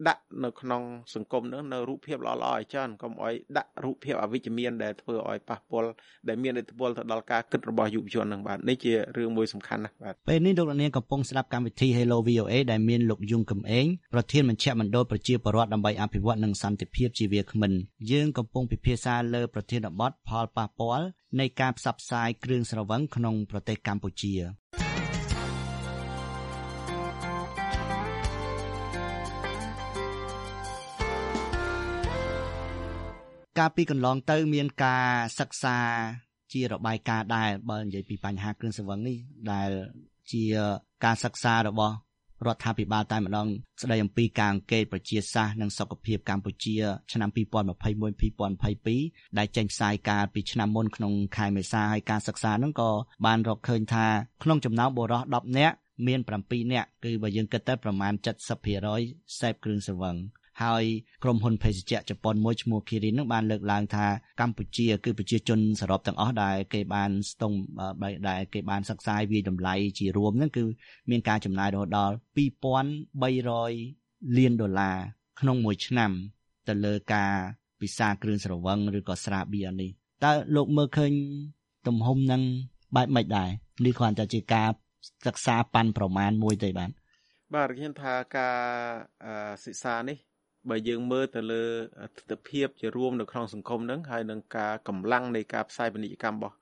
[0.09, 0.83] ដាក់នៅក្នុង
[1.15, 5.91] សង្គមនោះនៅរូបភាពល្អៗឲ្យច្រើនកុំឲ្យដាក់រូបភាពអវិជ្ជមានដែលធ្វើឲ្យប៉ះពាល់
[6.29, 17.73] ដែលមានឥទ្ធិពលទៅដល់ការគិតរបស់យុវជននឹងបាទនេះជារឿងមួយសំខាន់ណាស់បាទពេលនេះលោកនាងកំពុងស្ដាប់កម្មវិធី Hello VOA ដែលមានលោកយុងកំឯងប្រធានមជ្ឈមណ្ឌលប្រជាពលរដ្ឋដើម្បីអភិវឌ្ឍនិងសន្តិភាពជាវាគ្មិន
[18.11, 21.07] យើងកំពុងពិភាក្សាលើប្រធានបទផលប៉ះពាល់
[21.41, 24.35] នៃការផ្សព្វផ្សាយគ្រឿងស្រវឹងក្នុងប្រទេសកម្ពុជា
[33.59, 35.07] កាលពីកន្លងទៅមានការ
[35.39, 35.77] សិក្សា
[36.53, 39.17] ជារបាយការណ៍ដែរបើនិយាយពីបញ្ហាគ្រឿងសង្វឹងនេះ
[39.53, 39.71] ដែល
[40.33, 40.43] ជា
[41.05, 41.95] ការសិក្សារបស់
[42.47, 43.47] រដ្ឋាភិបាលតែម្ដង
[43.83, 46.77] ស្ដីអំពីការអង្កេតប្រជាសាស្ត្រនិងសុខភាពកម្ពុជា
[47.13, 52.91] ឆ្នាំ2021-2022ដែលចេញផ្សាយកាលពីឆ្នាំមុនក្នុងខែមេសាហើយការសិក្សាហ្នឹងក៏
[53.27, 54.07] បានរកឃើញថា
[54.43, 58.13] ក្នុងចំណោមបុរស10នាក់មាន7នាក់គឺបើយើងគិតទៅប្រមាណ
[58.77, 60.17] 70%សេពគ្រឿងស្រវឹង
[60.63, 60.85] ហើយ
[61.25, 64.07] ក្រុមហ៊ុនភេសជ្ជៈជប៉ុនមួយឈ្មោះ Kirin នឹងបានលើកឡើងថា
[64.41, 67.57] កម្ពុជាគឺប្រជាជនសរុបទាំងអស់ដែលគេបានស្ទង់
[68.29, 70.65] ដែលគេបានសិក្សាវិយតម្លៃជារួមនឹងគឺ
[71.11, 72.15] មានការចំណាយរហូតដល់
[72.47, 74.97] 2300លានដុល្លារ
[75.41, 76.11] ក្នុងមួយឆ្នាំ
[76.69, 77.33] ទៅលើការ
[77.81, 79.91] ពិសាគ្រឿងស្រវឹងឬក៏ស្រាបៀរនេះ
[80.25, 81.13] តើលោកមើលឃើញ
[81.87, 82.43] ទំហំនឹង
[82.97, 83.51] បែបម៉េចដែរ
[83.85, 84.69] នេះគ្រាន់តែជាការ
[85.27, 86.91] សិក្សាប៉ាន់ប្រមាណមួយទេបាទ
[87.55, 88.57] បាទខ្ញុំថាការ
[89.65, 90.19] សិក្សានេះ
[90.71, 91.65] បើយើងមើលទៅលើ
[92.17, 96.57] ទស្សនវិជ្ជាជារួមនៅក្នុងសង្គមហ្នឹងហើយនឹងការកម្លាំងនៃការផ្សាយពាណិជ្ជកម្មរបស់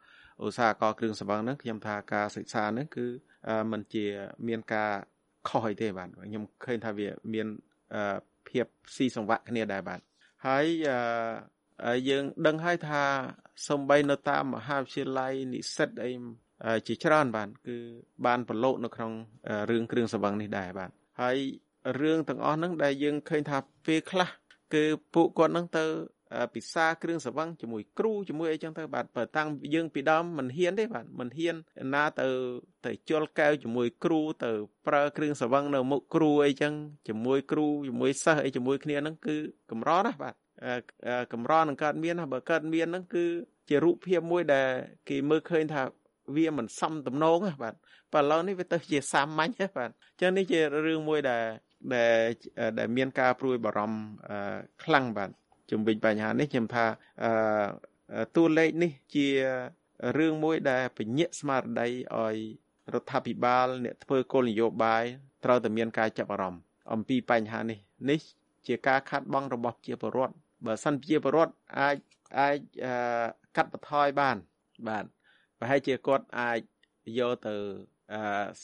[0.45, 3.07] ឧស្សាហកម្មគ្រឿងសង្វឹងហ្នឹងខ្ញុំថាការសិក្សាហ្នឹងគឺ
[3.73, 4.05] มันជា
[4.49, 4.91] មានការ
[5.49, 7.47] ខុសអីទេបាទខ្ញុំឃើញថាវាមាន
[8.49, 10.01] ភាពស៊ីសង្វាក់គ្នាដែរបាទ
[10.47, 10.65] ហើយ
[12.09, 13.03] យើងដឹងហើយថា
[13.69, 16.13] សំបីនៅតាមមហាវិទ្យាល័យនិស្សិតអី
[16.87, 17.77] ជាច្រើនបាទគឺ
[18.27, 19.13] បានប្រឡូកនៅក្នុង
[19.71, 20.91] រឿងគ្រឿងសង្វឹងនេះដែរបាទ
[21.21, 21.37] ហើយ
[22.01, 24.29] រឿងទាំងអស់ហ្នឹងដែលយើងឃើញថាពេលខ្លះ
[24.75, 25.85] គឺពួកគាត់ហ្នឹងទៅ
[26.55, 31.57] ពិសាគ្រឿងសង្វឹងជាមួយគ្រូជាមួយអីចឹងទៅបាទបើតាំងយើងពីដើមមិនហ៊ានទេបាទមិនហ៊ាន
[31.95, 32.27] ណាទៅ
[32.87, 34.51] ទៅជល់កែវជាមួយគ្រូទៅ
[34.87, 36.73] ប្រើគ្រឿងសង្វឹងនៅមុខគ្រូអីចឹង
[37.09, 39.37] ជាមួយគ្រូជាមួយសិស្សអីជាមួយគ្នាហ្នឹងគឺ
[39.71, 40.35] កម្រណាស់បាទ
[41.33, 43.25] កម្រនឹងកើតមានណាបើកើតមានហ្នឹងគឺ
[43.69, 44.69] ជារូបភាពមួយដែល
[45.09, 45.83] គេមើលឃើញថា
[46.37, 47.75] វាមិនសមទំនងណាបាទ
[48.13, 51.45] បើឥឡូវនេះវាទៅជាសាមញ្ញណាបាទអញ្ចឹងនេះជារឿងមួយដែល
[51.95, 52.21] ដែល
[52.79, 53.99] ដែលមានការព្រួយបារម្ភ
[54.85, 55.31] ខ្លាំងបាទ
[55.71, 56.87] ជំវិញបញ្ហានេះខ្ញុំថា
[58.37, 59.29] តួលេខនេះជា
[60.19, 62.37] រឿងមួយដែលពញាក់ស្មារតីឲ្យ
[62.95, 65.05] រដ្ឋាភិបាល អ្នកធ្វើគោលនយោបាយ
[65.45, 67.79] ត្រូវតែមានការចាប់អារម្មណ៍អំពីបញ្ហានេះ
[68.11, 68.21] នេះ
[68.67, 70.35] ជាការខាត់បង របស់ជាពលរដ្ឋ
[70.67, 71.97] បើសិនជាពលរដ្ឋអាច
[72.39, 72.59] អាច
[73.57, 74.37] កាត់បន្ថយបាន
[74.89, 75.05] បាទ
[75.59, 76.59] ប្រហែលជាគាត់អាច
[77.19, 77.57] យកទៅ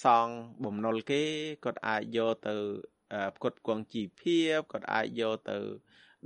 [0.05, 0.27] សង
[0.65, 1.23] បំណុលគេ
[1.65, 2.57] គាត់អាចយកទៅ
[3.37, 5.57] ផ្គត់ផ្គង់ជីវភាពគាត់អាចយកទៅ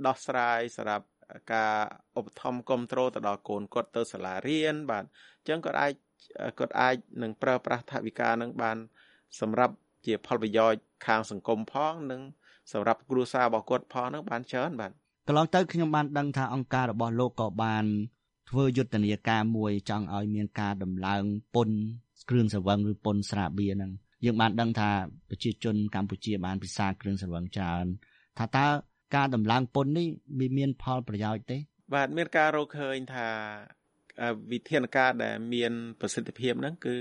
[0.05, 1.05] ដោះស្រាយសម្រាប់
[1.53, 1.75] ការ
[2.17, 5.93] ឧបត្ថម្ភគ្រប់គ្រងទៅដល់កូនគាត់ទៅសាលារៀនបាទអញ្ចឹងគាត់អាច
[6.59, 8.77] គាត់អាចនឹងប្រើប្រាស់ថវិកានឹងបាន
[9.41, 9.73] សម្រាប់
[10.05, 12.21] ជាផលប្រយោជន៍ខាងសង្គមផងនិង
[12.71, 14.91] សម្រាប់គ្រួសាររបស់គាត់ផងនឹងបានច្រើនបាទ
[15.27, 17.85] កន្លងទៅខ្ញុំបានដឹងថាអង្គការរបស់លោកក៏បាន
[18.49, 21.23] ធ្វើយុទ្ធនាការមួយចង់ឲ្យមានការដំឡើង
[21.55, 21.77] ពន្ធ
[22.29, 23.91] គ្រឿងសង្វឹងឬពន្ធស្រាបៀរហ្នឹង
[24.25, 24.89] យើងបានដឹងថា
[25.29, 27.85] ប្រជាជនកម្ពុជាបានពិសាគ្រឿងស្រវឹងច្រើន
[28.39, 28.67] ថាតើ
[29.15, 30.07] ការដំឡើងពន្ធនេះ
[30.39, 31.57] វាមានផលប្រយោជន៍ទេ
[31.93, 33.27] បាទមានការរកឃើញថា
[34.51, 36.95] វិធានការដែលមានប្រសិទ្ធភាពហ្នឹងគឺ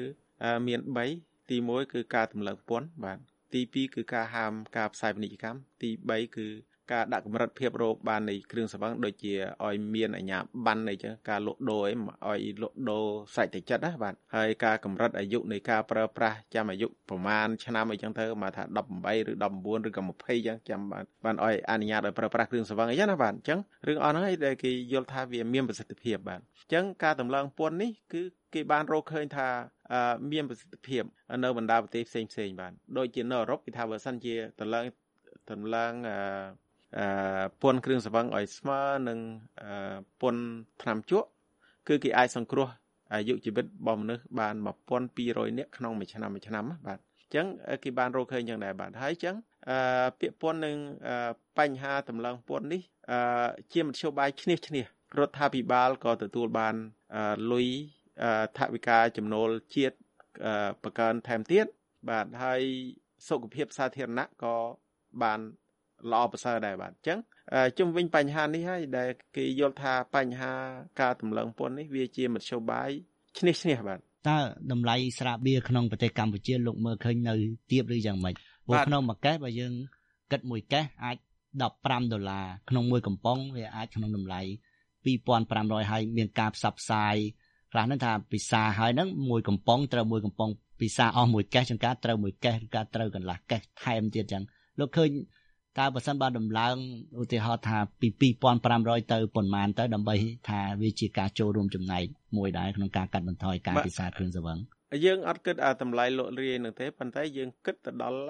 [0.66, 0.80] មាន
[1.14, 3.18] 3ទី1គឺការតម្លើងពន្ធបាទ
[3.52, 6.46] ទី2គឺការហាមការផ្សាយពាណិជ្ជកម្មទី3គឺ
[6.92, 11.82] ការដាក់កម្រិតភាពរោគបាននៃគ្រឿងសង្វឹងដូចជាឲ្យមានអាជ្ញាប័ណ្ណអីចឹងការលក់ដូរ
[12.26, 28.22] អីឲ្យលក់ដូរស្រេចតែចិត្តណាបាទហើយការកម្រិតអាយុនៃការប្រើប្រាស់ចាំអាយុប្រមាណឆ្នាំអីចឹងទៅមកថា18ឬ19ឬក៏20ចឹងចាំបានបានឲ្យអនុញ្ញាតឲ្យប្រើប្រាស់គ្រឿងសង្វឹងអីចឹងណាបាទអញ្ចឹងរឿងអស់ហ្នឹងឯងដែលគេយល់ថាវាមានប្រសិទ្ធភាពបាទអញ្ចឹងការតម្លើងពន្ធនេះគឺ
[28.54, 29.48] គេបានរកឃើញថា
[30.32, 31.02] មានប្រសិទ្ធភាព
[31.44, 34.84] នៅបណ្ដាប្រទេសផ្សេងផ្សេងបាទដូចជានៅអឺរ៉ុបគេថាបើសិនជាតម្លើង
[35.50, 36.16] តម្លើងអឺ
[37.62, 39.18] ពន្ធគ្រឿងសង្វឹងឲ្យស្មើនឹង
[40.20, 40.42] ពន្ធ
[40.82, 41.28] ថ្នាំជក់
[41.88, 42.68] គឺគេអាចសង្គ្រោះ
[43.12, 44.54] អាយុជីវិតរបស់មនុស្សបាន
[45.06, 47.46] 1200នាក់ក្នុងមួយឆ្នាំមួយឆ្នាំបាទអញ្ចឹង
[47.84, 49.36] គេបានរកឃើញយ៉ាងដែរបាទហើយអញ្ចឹង
[50.20, 50.76] ពាក្យពន្ធនឹង
[51.58, 52.82] បញ្ហាតម្លើងពន្ធនេះ
[53.72, 54.84] ជាមធ្យោបាយឈ្នះឈ្នះ
[55.18, 56.74] រដ្ឋាភិបាលក៏ទទួលបាន
[57.52, 57.68] លុយ
[58.58, 59.96] ថវិកាចំណូលជាតិ
[60.82, 61.66] បង្កើនថែមទៀត
[62.10, 62.62] បាទហើយ
[63.28, 64.56] សុខភាពសាធារណៈក៏
[65.22, 65.40] បាន
[66.12, 67.18] ល្អប្រសើរដែរបាទអញ្ចឹង
[67.78, 70.52] ជុំវិញបញ្ហានេះហើយដែលគេយល់ថាបញ្ហា
[71.00, 72.90] ការតម្លើងពន្ធនេះវាជាមធ្យោបាយ
[73.38, 74.38] ឈ្នះឈ្នះបាទតើ
[74.72, 77.34] តម្លៃស្រាបៀរក្នុងប្រទេសកម្ពុជាលោកមើលឃើញនៅ
[77.70, 78.34] ទៀបឬយ៉ាងម៉េច
[78.66, 79.72] ព្រោះក្នុងមួយកេសបើយើង
[80.30, 81.16] គិតមួយកេសអាច
[81.62, 84.40] 15ដុល្លារក្នុងមួយកំប៉ុងវាអាចក្នុងតម្លៃ
[85.14, 87.16] 2500ហើយមានការផ្សព្វផ្សាយ
[87.72, 94.42] ខ្លះហ្នឹងថាពិសាហើយហ្នឹងមួយកំប៉ុងត្រូវមួយកំប៉ុងពិសាអស់មួយកេសចង្ការត្រូវមួយកេសឬការត្រូវកន្លះកេសថែមទៀតចឹង
[94.78, 95.10] លោកឃើញ
[95.78, 96.76] តើបើសិនបើដំឡើង
[97.22, 98.28] ឧទាហរណ៍ថាពី
[98.64, 100.14] 2500ទៅប៉ុន្មានទៅដើម្បី
[100.48, 102.04] ថាវាជាការចូលរួមចំណែក
[102.36, 104.58] មួយដែរក្នុងការកាត់បន្ថយការពិសាគ្រឿងសង្វឹង
[105.04, 108.20] យើងអត់គិតតម្លៃលក់រាយនឹងទេប៉ុន្តែយើងគិតទៅដល់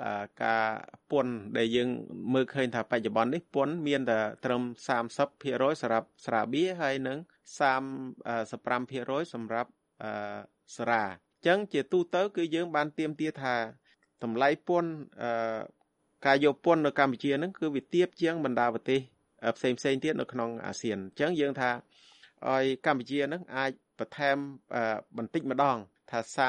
[0.44, 0.64] ការ
[1.10, 1.88] ពន្ធដែលយើង
[2.34, 7.18] មើលឃើញថាបច្ចុប្បន្ននេះពន្ធមានតែត្រឹម30%សម្រាប់ស្រាបៀរហើយនឹង
[7.60, 9.70] 35%សម្រាប់
[10.76, 13.54] ស្រាអញ្ចឹងជាទូទៅគឺយើងបានទៀមទាថា
[14.22, 14.90] តម្លៃពន្ធ
[16.26, 19.00] ការយកពន្ធនៅកម្ពុជាហ្នឹងគឺវាទាបជាងបណ្ដាប្រទេស
[19.56, 21.70] ផ្សេងផ្សេងទៀតនៅក្នុងអាស៊ានអញ្ចឹងយើងថា
[22.48, 24.36] ឲ្យកម្ពុជាហ្នឹងអាចបន្ថែម
[25.16, 25.76] បន្តិចម្ដង
[26.10, 26.48] ថាសា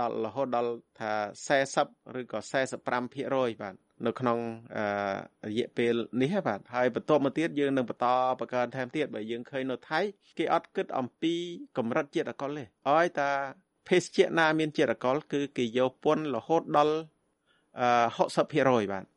[0.00, 1.12] ដល់រហូតដល់ថា
[1.66, 2.38] 40ឬក៏
[2.80, 3.74] 45%បាទ
[4.06, 4.38] នៅក្នុង
[5.48, 8.06] រយៈពេលនេះបាទហើយបន្ទាប់មកទៀតយើងនឹងបន្ត
[8.40, 10.00] បង្កើនថែមទៀតបើយើងឃើញនៅថៃ
[10.38, 11.34] គេអត់គិតអំពី
[11.78, 13.30] កម្រិតជាតិអកុលទេឲ្យតា
[13.88, 16.96] ភេសជ្ជៈណាមានជាតិអកុលគឺគេយកពន្ធរហូតដល់
[17.78, 19.09] 60%បាទអញ្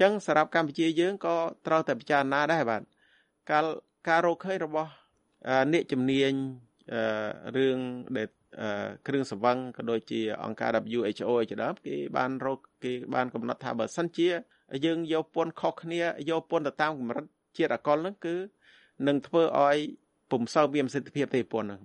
[0.00, 2.82] ចឹងសម្រាប់កម្ពុជាយើងក៏ត្រូវតែពិចារណាដែរបាទ
[3.50, 3.64] កាល
[4.08, 4.90] ការរកឃើញរបស់
[5.72, 6.32] អ្នកជំនាញ
[7.56, 7.78] រឿង
[8.16, 8.28] ដែល
[9.06, 14.28] គ្រឿងសង្វឹងក៏ដូចជាអង្គការ WHO ជាដើមគេបានរកគេបានកំណត់ថាបើសិនជា
[14.84, 17.24] យើងយកពន្ធខុសគ្នាយកពន្ធទៅតាមកម្រិត
[17.56, 18.36] ជាតិអកុលហ្នឹងគឺ
[19.06, 19.78] នឹងធ្វើឲ្យ
[20.30, 21.80] ពុំសូវមានប្រសិទ្ធភាពទេពន្ធហ្នឹង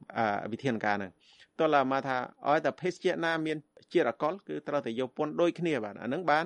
[0.51, 1.11] វិធានការហ្នឹង
[1.59, 2.17] តើឡាមកថា
[2.49, 3.57] ឲ្យតែភេសជ្ជៈណាមាន
[3.93, 6.45] ជាតិអកុលគឺត្រូវតែយកពន្ធដូចគ្នាបាទអាហ្នឹងបាន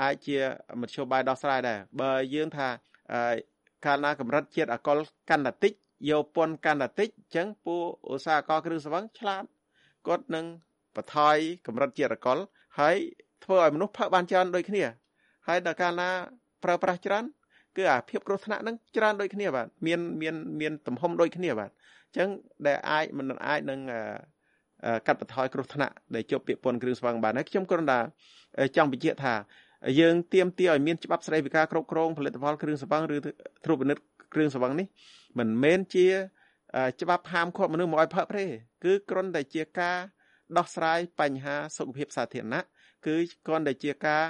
[0.00, 0.38] អាចជា
[0.80, 2.68] មធ្យោបាយដោះស្រាយដែរបើយើងថា
[3.86, 4.98] កាលណាកម្រិតជាតិអកុល
[5.30, 5.72] កាន់តែតិច
[6.10, 9.44] យកពន្ធកាន់តែតិចអញ្ចឹងពួកឧស្សាហកម្មគ្រឿងសង្វឹងឆ្លាត
[10.06, 10.44] គាត់នឹង
[10.96, 11.36] បន្ថយ
[11.66, 12.38] កម្រិតជាតិអកុល
[12.78, 12.96] ហើយ
[13.44, 14.84] ធ្វើឲ្យមនុស្សផឹកបានច្រើនដូចគ្នា
[15.48, 16.08] ហើយដល់កាលណា
[16.64, 17.24] ប្រើប្រាស់ច្រើន
[17.76, 22.28] គឺអាភាពគ្រោះថ្នាក់ហ្នឹងច្រើនដូចគ្នាបាទមានមានមានទំហំដូចគ្នាបាទអញ្ចឹង
[22.66, 23.80] ដែលអាចមិនអាចនឹង
[25.06, 28.00] កាត់បន្ថយគ្រោះថ្នាក់ដែលជាប់ពាក្យពន្ធគ្រឿងស្វឹងបានហើយខ្ញុំគ្រាន់តែ
[28.76, 29.34] ចង់បញ្ជាក់ថា
[30.00, 33.16] យើងទៀមទាឲ្យមានច្បាប់ស្តីពីការគ្រប់គ្រងផលិតផលគ្រឿងស្វឹងឬ
[33.64, 34.02] ត្រួតពិនិត្យ
[34.34, 34.86] គ្រឿងស្វឹងនេះ
[35.38, 36.06] មិនមែនជា
[37.00, 38.44] ច្បាប់ហាមឃាត់មនុស្សមកឲ្យផឹកទេ
[38.84, 39.96] គឺគ្រាន់តែជាការ
[40.56, 42.62] ដោះស្រាយបញ្ហាសុខភាពសាធារណៈ
[43.06, 44.24] គឺគ្រាន់តែជាការ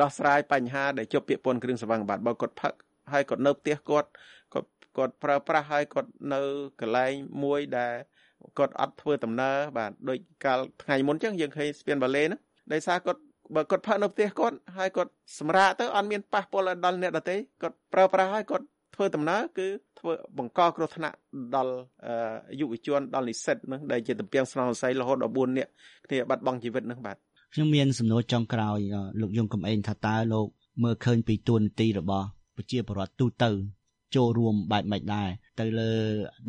[0.00, 2.72] ដោះស្រាយបញ្ហាដែលជាប់ពាក្យពន្ធគ្រឿងសង្វឹងបាទបើគាត់ផឹក
[3.12, 4.08] ហើយគាត់នៅផ្ទះគាត់
[4.54, 6.40] គាត់គាត់ប្រើប្រាស់ហើយគាត់នៅ
[6.80, 7.12] កន្លែង
[7.44, 7.94] មួយដែល
[8.58, 12.40] គាត់អត់ធ្វើដំណើរបាទដូចកាលថ្ងៃមុនចឹងយើងឃើញស្ពានបាឡេហ្នឹង
[12.72, 13.20] ដោយសារគាត់
[13.54, 19.66] បើគាត់ផឹកនៅផ្ទះគាត់ហើយគាត់សម្រាកទៅអត់មានប៉ះពាល់ដល់អ្នកដទៃគាត់ប្រើប្រាស់ហើយគាត់ធ្វើដំណើរគឺ
[19.98, 21.16] ធ្វើបង្កគ្រោះថ្នាក់
[21.56, 21.74] ដល់
[22.60, 25.70] យុវជនដល់និស្សិតនឹងដែលជាតំពាំងស្នងសរសៃរហូតដល់4នាក់
[26.10, 27.16] គ្នាបាត់បង់ជីវិតនឹងបាទ
[27.54, 28.78] ខ្ញុំមានសំណួរចុងក្រោយ
[29.20, 30.46] លោកយងកំឯងថាតើលោក
[30.82, 33.50] មើលឃើញពីទួនាទីរបស់ប្រជាពលរដ្ឋទូទៅ
[34.16, 35.28] ចូលរួមបែបម៉េចដែរ
[35.60, 35.90] ទៅលើ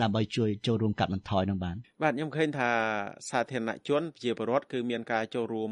[0.02, 2.70] ដើម្បីជួយចូលរួមកាត់បន្ថយនឹងបាន បាទខ្ញុំឃើញថា
[3.30, 5.72] សាធារណជនប្រជាពលរដ្ឋគឺមានការចូលរួម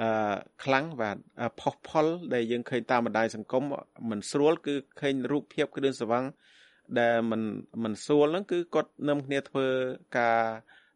[0.00, 1.16] អឺខ្លាំងបាទ
[1.60, 3.64] ផុសផុលដែលយើងឃើញតាមបណ្ដាញសង្គម
[4.10, 6.24] មិនស្រួលគឺឃើញរូបភាពគ្រឿងសង្វឹង
[6.98, 7.42] ដែលមិន
[7.82, 9.66] មិនស្រួលហ្នឹងគឺគាត់នឹមគ្នាធ្វើ
[10.18, 10.38] ការ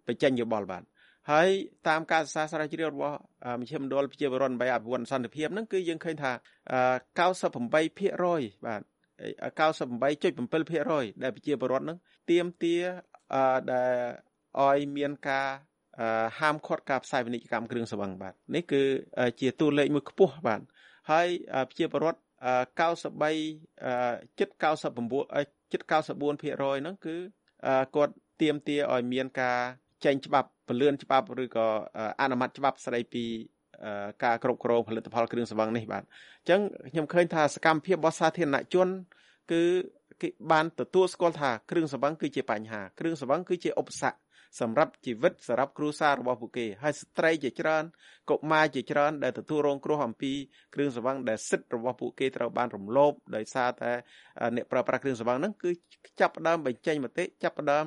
[0.06, 0.82] បញ្ចេញយោបល់បាទ
[1.30, 1.48] ហើយ
[1.88, 3.16] តាមការសិក្សាស្រាវជ្រាវរបស់
[3.60, 6.32] មជ្ឈមណ្ឌលប្រជាពលរដ្ឋដើម្បីអភិវឌ្ឍសន្តិភាពហ្នឹងគឺយើងឃើញថា
[7.16, 8.82] 98%បាទ
[9.20, 11.98] 98.7%ដែលប្រជាពលរដ្ឋហ្នឹង
[12.31, 12.77] ទៀមទា
[13.72, 13.90] ដែល
[14.66, 15.46] ឲ្យមានការ
[16.40, 18.83] ហាមឃាត់ការផ្សាយពាណិជ្ជកម្មគ្រឿងសង្វឹងបាទនេះគឺ
[19.40, 20.61] ជាតួលេខមួយខ្ពស់បាទ
[21.11, 21.29] ហើយ
[21.68, 22.20] ប្រជាពលរដ្ឋ
[22.88, 24.48] 93ជិត
[25.11, 27.16] 99ជិត94%ហ្នឹងគឺ
[27.96, 29.59] គាត់ទៀមទាឲ្យមានការ
[30.05, 31.66] ចេញច្បាប់ពន្លឿនច្បាប់ឬក៏
[32.20, 33.24] អនុម័តច្បាប់ស្ដីពី
[34.24, 36.60] ការគ្រប់គ្រងផលិតផលគ្រឿងសង្វឹងនេះបាទអញ្ចឹង
[36.92, 38.88] ខ្ញុំឃើញថាសកម្មភាពរបស់សាធារណជន
[39.52, 39.62] គឺ
[40.22, 44.18] គេបានទទួលស្គាល់ថាគ្រឿងសង្វឹងគឺជាបញ្ហាគ្រឿងសង្វឹងគឺជាឧបសគ្គ
[44.60, 47.84] សម្រាប់ជីវិតសម្រាប់គ្រួសាររបស់ពួកគេហើយស្ត្រីជាច្រើន
[48.30, 50.32] កុមារជាច្រើនដែលទទួលរងគ្រោះអំពី
[50.74, 53.92] គ្រឿងសង្វឹងដែលសិទ្ធិរបស់ពួកគេត្រូវបានរំលោភដោយសារតែ
[54.56, 55.70] អ្នកប្រើប្រាស់គ្រឿងសង្វឹងហ្នឹងគឺ
[56.20, 57.84] ចាប់ផ្ដើមបញ្ចេញមតិចាប់ផ្ដើម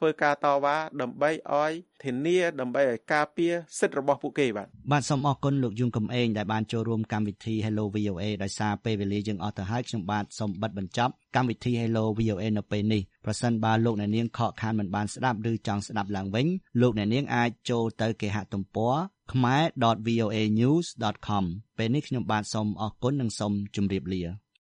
[0.00, 1.72] ធ្វើការតវ៉ាដើម្បីឲ្យ
[2.04, 16.46] ធានាដើម្បីឲ្យការពារសិទ្ធិរបស់ពួកគេបាទបាទសូមអរគុណលោកយុងកំឯងដែលបានចូលរួមកម្មវិធី Hello VOA ដោយសារពេលវេលាយើងអស់ទៅហើយខ្ញុំបាទសូមបិទបញ្ចប់កម្មវិធី Hello VOA នៅពេលនេះប្រសិនបើលោកអ្នកនាងខកខានមិនបានស្ដាប់ឬចង់ស្ដាប់ឡើងវិញ
[16.80, 18.94] លោកអ្នកនាងអាចចូលទៅគេហទំព័រ
[19.32, 21.44] khmer.voanews.com
[21.78, 24.22] ពេលនេះខ្ញុំបាទសូមអរគុណនិងសូមជម្រាបលា